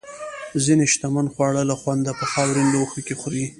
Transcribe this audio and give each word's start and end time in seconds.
ځینې 0.63 0.85
شتمن 0.93 1.27
خواړه 1.33 1.61
له 1.69 1.75
خونده 1.81 2.11
په 2.19 2.25
خاورین 2.31 2.67
لوښو 2.73 2.99
کې 3.07 3.15
خوري. 3.21 3.43